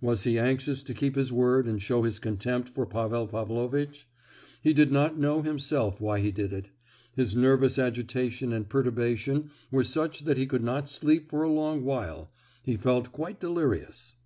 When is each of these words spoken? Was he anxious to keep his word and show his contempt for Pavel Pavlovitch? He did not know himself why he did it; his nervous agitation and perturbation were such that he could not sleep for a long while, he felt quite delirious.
Was 0.00 0.24
he 0.24 0.36
anxious 0.36 0.82
to 0.82 0.92
keep 0.94 1.14
his 1.14 1.32
word 1.32 1.68
and 1.68 1.80
show 1.80 2.02
his 2.02 2.18
contempt 2.18 2.68
for 2.70 2.84
Pavel 2.84 3.28
Pavlovitch? 3.28 4.08
He 4.60 4.72
did 4.72 4.90
not 4.90 5.16
know 5.16 5.42
himself 5.42 6.00
why 6.00 6.18
he 6.18 6.32
did 6.32 6.52
it; 6.52 6.66
his 7.14 7.36
nervous 7.36 7.78
agitation 7.78 8.52
and 8.52 8.68
perturbation 8.68 9.52
were 9.70 9.84
such 9.84 10.22
that 10.22 10.38
he 10.38 10.46
could 10.46 10.64
not 10.64 10.88
sleep 10.88 11.30
for 11.30 11.44
a 11.44 11.52
long 11.52 11.84
while, 11.84 12.32
he 12.64 12.76
felt 12.76 13.12
quite 13.12 13.38
delirious. 13.38 14.16